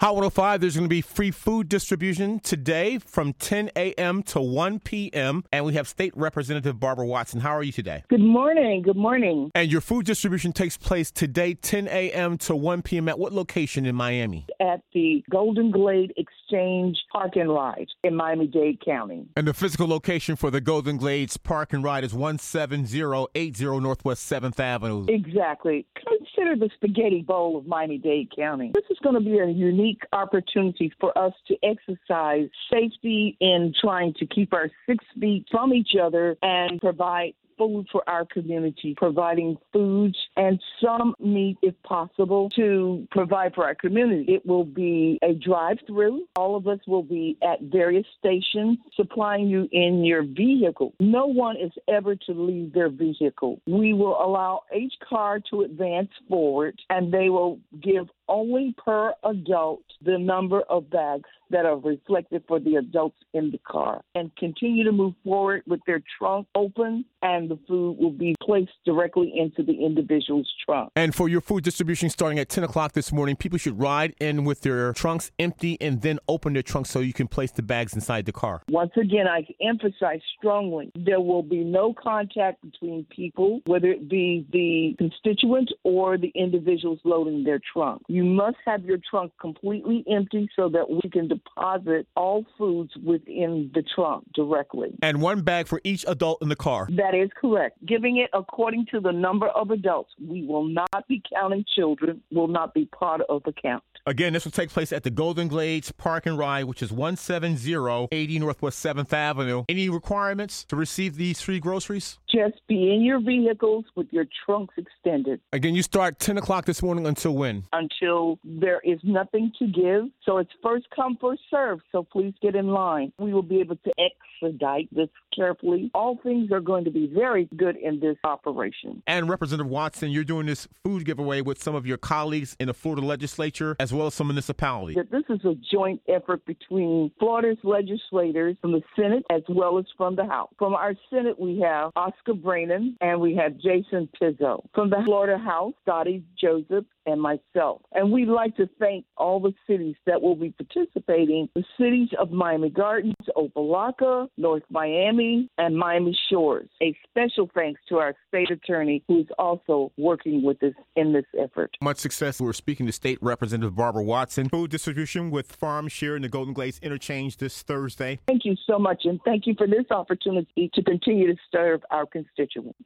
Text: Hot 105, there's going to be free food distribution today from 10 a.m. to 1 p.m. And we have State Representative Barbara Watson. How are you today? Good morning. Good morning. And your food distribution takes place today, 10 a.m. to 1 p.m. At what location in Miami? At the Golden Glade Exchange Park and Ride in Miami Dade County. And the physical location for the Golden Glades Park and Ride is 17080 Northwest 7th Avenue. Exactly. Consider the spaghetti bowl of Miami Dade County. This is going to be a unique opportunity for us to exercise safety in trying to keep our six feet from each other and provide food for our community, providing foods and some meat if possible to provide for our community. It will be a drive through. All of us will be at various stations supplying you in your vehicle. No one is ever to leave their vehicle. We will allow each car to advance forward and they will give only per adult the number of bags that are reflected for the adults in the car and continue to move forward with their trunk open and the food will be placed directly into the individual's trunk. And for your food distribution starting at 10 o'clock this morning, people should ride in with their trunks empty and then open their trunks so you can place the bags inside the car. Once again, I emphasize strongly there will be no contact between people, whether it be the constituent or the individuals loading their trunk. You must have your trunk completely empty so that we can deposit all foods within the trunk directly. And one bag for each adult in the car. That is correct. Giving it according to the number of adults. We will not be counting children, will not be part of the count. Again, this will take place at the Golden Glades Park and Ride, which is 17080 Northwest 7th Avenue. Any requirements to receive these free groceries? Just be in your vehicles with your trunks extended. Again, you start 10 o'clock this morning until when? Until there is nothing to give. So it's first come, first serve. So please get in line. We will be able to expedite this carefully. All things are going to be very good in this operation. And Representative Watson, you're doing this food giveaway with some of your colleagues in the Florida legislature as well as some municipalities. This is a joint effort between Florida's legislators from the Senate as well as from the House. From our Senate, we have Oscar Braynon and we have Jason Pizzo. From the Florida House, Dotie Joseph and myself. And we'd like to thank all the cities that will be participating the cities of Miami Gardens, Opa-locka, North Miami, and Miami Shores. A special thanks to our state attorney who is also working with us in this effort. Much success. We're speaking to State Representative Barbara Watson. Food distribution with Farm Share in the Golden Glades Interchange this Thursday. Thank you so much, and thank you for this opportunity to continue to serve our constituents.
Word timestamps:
Hot 0.00 0.14
105, 0.14 0.60
there's 0.60 0.76
going 0.76 0.84
to 0.84 0.88
be 0.88 1.00
free 1.00 1.32
food 1.32 1.68
distribution 1.68 2.38
today 2.38 2.98
from 2.98 3.32
10 3.32 3.72
a.m. 3.74 4.22
to 4.22 4.40
1 4.40 4.78
p.m. 4.78 5.42
And 5.52 5.64
we 5.64 5.74
have 5.74 5.88
State 5.88 6.16
Representative 6.16 6.78
Barbara 6.78 7.04
Watson. 7.04 7.40
How 7.40 7.50
are 7.50 7.64
you 7.64 7.72
today? 7.72 8.04
Good 8.08 8.20
morning. 8.20 8.82
Good 8.82 8.96
morning. 8.96 9.50
And 9.56 9.72
your 9.72 9.80
food 9.80 10.06
distribution 10.06 10.52
takes 10.52 10.76
place 10.76 11.10
today, 11.10 11.54
10 11.54 11.88
a.m. 11.88 12.38
to 12.38 12.54
1 12.54 12.82
p.m. 12.82 13.08
At 13.08 13.18
what 13.18 13.32
location 13.32 13.86
in 13.86 13.96
Miami? 13.96 14.46
At 14.60 14.82
the 14.94 15.24
Golden 15.30 15.72
Glade 15.72 16.14
Exchange 16.48 16.96
Park 17.12 17.36
and 17.36 17.52
Ride 17.52 17.88
in 18.02 18.14
Miami 18.14 18.46
Dade 18.46 18.80
County. 18.84 19.26
And 19.36 19.46
the 19.46 19.54
physical 19.54 19.86
location 19.86 20.36
for 20.36 20.50
the 20.50 20.60
Golden 20.60 20.96
Glades 20.96 21.36
Park 21.36 21.72
and 21.72 21.84
Ride 21.84 22.04
is 22.04 22.12
17080 22.12 23.80
Northwest 23.80 24.30
7th 24.30 24.58
Avenue. 24.58 25.04
Exactly. 25.08 25.86
Consider 25.94 26.56
the 26.56 26.70
spaghetti 26.76 27.22
bowl 27.22 27.58
of 27.58 27.66
Miami 27.66 27.98
Dade 27.98 28.30
County. 28.34 28.72
This 28.74 28.84
is 28.90 28.98
going 29.02 29.14
to 29.14 29.20
be 29.20 29.38
a 29.38 29.46
unique 29.46 30.02
opportunity 30.12 30.92
for 30.98 31.16
us 31.18 31.32
to 31.48 31.56
exercise 31.62 32.48
safety 32.72 33.36
in 33.40 33.74
trying 33.78 34.14
to 34.14 34.26
keep 34.26 34.54
our 34.54 34.70
six 34.86 35.04
feet 35.20 35.46
from 35.50 35.74
each 35.74 35.92
other 36.00 36.36
and 36.42 36.80
provide 36.80 37.34
food 37.58 37.86
for 37.90 38.08
our 38.08 38.24
community, 38.24 38.94
providing 38.96 39.58
foods 39.72 40.16
and 40.36 40.60
some 40.82 41.14
meat 41.18 41.58
if 41.62 41.74
possible 41.82 42.48
to 42.50 43.06
provide 43.10 43.54
for 43.54 43.64
our 43.64 43.74
community. 43.74 44.32
It 44.32 44.46
will 44.46 44.64
be 44.64 45.18
a 45.22 45.34
drive 45.34 45.78
through. 45.86 46.26
All 46.36 46.56
of 46.56 46.66
us 46.66 46.78
will 46.86 47.02
be 47.02 47.36
at 47.42 47.60
various 47.62 48.06
stations 48.18 48.78
supplying 48.94 49.48
you 49.48 49.68
in 49.72 50.04
your 50.04 50.22
vehicle. 50.22 50.94
No 51.00 51.26
one 51.26 51.56
is 51.56 51.72
ever 51.88 52.14
to 52.14 52.32
leave 52.32 52.72
their 52.72 52.88
vehicle. 52.88 53.60
We 53.66 53.92
will 53.92 54.22
allow 54.22 54.62
each 54.74 54.94
car 55.08 55.40
to 55.50 55.62
advance 55.62 56.10
forward 56.28 56.80
and 56.90 57.12
they 57.12 57.28
will 57.28 57.58
give 57.82 58.08
only 58.28 58.74
per 58.84 59.14
adult 59.24 59.82
the 60.02 60.18
number 60.18 60.60
of 60.62 60.90
bags 60.90 61.28
that 61.50 61.64
are 61.64 61.76
reflected 61.76 62.42
for 62.46 62.60
the 62.60 62.76
adults 62.76 63.16
in 63.32 63.50
the 63.50 63.58
car 63.58 64.02
and 64.14 64.34
continue 64.36 64.84
to 64.84 64.92
move 64.92 65.14
forward 65.24 65.62
with 65.66 65.80
their 65.86 66.02
trunk 66.18 66.46
open 66.54 67.04
and 67.22 67.50
the 67.50 67.58
food 67.66 67.96
will 67.98 68.10
be 68.10 68.34
placed 68.42 68.72
directly 68.84 69.32
into 69.34 69.62
the 69.62 69.84
individual's 69.84 70.48
trunk. 70.64 70.90
And 70.94 71.14
for 71.14 71.28
your 71.28 71.40
food 71.40 71.64
distribution 71.64 72.10
starting 72.10 72.38
at 72.38 72.48
10 72.48 72.64
o'clock 72.64 72.92
this 72.92 73.12
morning, 73.12 73.36
people 73.36 73.58
should 73.58 73.78
ride 73.78 74.14
in 74.20 74.44
with 74.44 74.60
their 74.60 74.92
trunks 74.92 75.30
empty 75.38 75.78
and 75.80 76.02
then 76.02 76.18
open 76.28 76.52
their 76.52 76.62
trunks 76.62 76.90
so 76.90 77.00
you 77.00 77.12
can 77.12 77.28
place 77.28 77.50
the 77.50 77.62
bags 77.62 77.94
inside 77.94 78.26
the 78.26 78.32
car. 78.32 78.62
Once 78.68 78.92
again, 78.96 79.26
I 79.26 79.46
emphasize 79.60 80.20
strongly 80.36 80.92
there 80.94 81.20
will 81.20 81.42
be 81.42 81.64
no 81.64 81.94
contact 81.94 82.62
between 82.62 83.04
people, 83.04 83.60
whether 83.66 83.88
it 83.88 84.08
be 84.08 84.46
the 84.52 84.94
constituent 84.98 85.72
or 85.82 86.18
the 86.18 86.32
individuals 86.34 86.98
loading 87.04 87.44
their 87.44 87.60
trunk. 87.72 88.02
You 88.08 88.17
must 88.24 88.56
have 88.66 88.84
your 88.84 88.98
trunk 89.10 89.32
completely 89.40 90.04
empty 90.10 90.48
so 90.56 90.68
that 90.68 90.88
we 90.88 91.08
can 91.10 91.28
deposit 91.28 92.06
all 92.16 92.44
foods 92.56 92.92
within 93.04 93.70
the 93.74 93.82
trunk 93.94 94.24
directly. 94.34 94.96
And 95.02 95.20
one 95.20 95.42
bag 95.42 95.66
for 95.66 95.80
each 95.84 96.04
adult 96.08 96.42
in 96.42 96.48
the 96.48 96.56
car. 96.56 96.88
That 96.90 97.14
is 97.14 97.30
correct. 97.40 97.84
Giving 97.86 98.18
it 98.18 98.30
according 98.32 98.86
to 98.92 99.00
the 99.00 99.12
number 99.12 99.48
of 99.48 99.70
adults. 99.70 100.10
We 100.20 100.46
will 100.46 100.66
not 100.66 101.06
be 101.08 101.22
counting 101.32 101.64
children, 101.74 102.22
will 102.30 102.48
not 102.48 102.74
be 102.74 102.86
part 102.86 103.20
of 103.28 103.42
the 103.44 103.52
count. 103.52 103.82
Again, 104.06 104.32
this 104.32 104.44
will 104.44 104.52
take 104.52 104.70
place 104.70 104.92
at 104.92 105.02
the 105.02 105.10
Golden 105.10 105.48
Glades 105.48 105.92
Park 105.92 106.24
and 106.24 106.38
Ride, 106.38 106.64
which 106.64 106.82
is 106.82 106.90
17080 106.90 108.38
Northwest 108.38 108.84
7th 108.84 109.12
Avenue. 109.12 109.64
Any 109.68 109.90
requirements 109.90 110.64
to 110.64 110.76
receive 110.76 111.16
these 111.16 111.42
free 111.42 111.60
groceries? 111.60 112.18
Just 112.30 112.60
be 112.68 112.92
in 112.92 113.02
your 113.02 113.20
vehicles 113.20 113.86
with 113.94 114.08
your 114.10 114.26
trunks 114.44 114.74
extended. 114.76 115.40
Again, 115.52 115.74
you 115.74 115.82
start 115.82 116.18
10 116.18 116.36
o'clock 116.36 116.66
this 116.66 116.82
morning 116.82 117.06
until 117.06 117.34
when? 117.34 117.64
Until 117.72 118.38
there 118.44 118.80
is 118.84 118.98
nothing 119.02 119.50
to 119.58 119.66
give. 119.66 120.10
So 120.24 120.36
it's 120.36 120.50
first 120.62 120.86
come, 120.94 121.16
first 121.18 121.40
serve. 121.50 121.80
So 121.90 122.02
please 122.02 122.34
get 122.42 122.54
in 122.54 122.68
line. 122.68 123.12
We 123.18 123.32
will 123.32 123.42
be 123.42 123.60
able 123.60 123.76
to 123.76 123.92
expedite 123.98 124.88
this 124.94 125.08
carefully. 125.34 125.90
All 125.94 126.18
things 126.22 126.52
are 126.52 126.60
going 126.60 126.84
to 126.84 126.90
be 126.90 127.06
very 127.06 127.48
good 127.56 127.76
in 127.76 127.98
this 127.98 128.18
operation. 128.24 129.02
And 129.06 129.30
Representative 129.30 129.70
Watson, 129.70 130.10
you're 130.10 130.22
doing 130.24 130.44
this 130.44 130.68
food 130.84 131.06
giveaway 131.06 131.40
with 131.40 131.62
some 131.62 131.74
of 131.74 131.86
your 131.86 131.96
colleagues 131.96 132.56
in 132.60 132.66
the 132.66 132.74
Florida 132.74 133.06
legislature 133.06 133.74
as 133.80 133.90
well 133.92 134.08
as 134.08 134.14
some 134.14 134.26
municipalities. 134.26 134.98
This 135.10 135.24
is 135.30 135.42
a 135.46 135.54
joint 135.72 136.02
effort 136.08 136.44
between 136.44 137.10
Florida's 137.18 137.58
legislators 137.64 138.56
from 138.60 138.72
the 138.72 138.82
Senate 138.94 139.24
as 139.30 139.42
well 139.48 139.78
as 139.78 139.86
from 139.96 140.14
the 140.14 140.26
House. 140.26 140.50
From 140.58 140.74
our 140.74 140.94
Senate, 141.08 141.40
we 141.40 141.60
have 141.60 141.92
Oscar 141.96 142.17
Braynon 142.26 142.96
and 143.00 143.20
we 143.20 143.34
have 143.36 143.56
Jason 143.56 144.08
Pizzo. 144.20 144.64
From 144.74 144.90
the 144.90 145.02
Florida 145.04 145.38
House, 145.38 145.74
Dotie 145.86 146.22
Joseph 146.40 146.84
and 147.06 147.20
myself. 147.20 147.80
And 147.92 148.12
we'd 148.12 148.28
like 148.28 148.56
to 148.56 148.68
thank 148.78 149.04
all 149.16 149.40
the 149.40 149.54
cities 149.66 149.96
that 150.06 150.20
will 150.20 150.36
be 150.36 150.50
participating 150.50 151.48
the 151.54 151.64
cities 151.78 152.08
of 152.18 152.30
Miami 152.30 152.70
Gardens, 152.70 153.14
Opa-locka, 153.36 154.28
North 154.36 154.62
Miami, 154.70 155.48
and 155.56 155.76
Miami 155.76 156.18
Shores. 156.30 156.68
A 156.82 156.94
special 157.08 157.50
thanks 157.54 157.80
to 157.88 157.96
our 157.96 158.14
state 158.28 158.50
attorney 158.50 159.02
who 159.08 159.20
is 159.20 159.26
also 159.38 159.90
working 159.96 160.42
with 160.42 160.62
us 160.62 160.74
in 160.96 161.12
this 161.12 161.24
effort. 161.40 161.76
Much 161.80 161.98
success. 161.98 162.40
We're 162.40 162.52
speaking 162.52 162.86
to 162.86 162.92
State 162.92 163.18
Representative 163.22 163.74
Barbara 163.74 164.02
Watson. 164.02 164.48
Food 164.48 164.70
distribution 164.70 165.30
with 165.30 165.50
Farm 165.50 165.88
Share 165.88 166.16
in 166.16 166.22
the 166.22 166.28
Golden 166.28 166.52
Glades 166.52 166.78
Interchange 166.82 167.38
this 167.38 167.62
Thursday. 167.62 168.18
Thank 168.26 168.44
you 168.44 168.54
so 168.66 168.78
much, 168.78 169.02
and 169.04 169.20
thank 169.24 169.46
you 169.46 169.54
for 169.56 169.66
this 169.66 169.84
opportunity 169.90 170.70
to 170.74 170.82
continue 170.82 171.32
to 171.32 171.40
serve 171.50 171.82
our 171.90 172.06
constituents. 172.12 172.78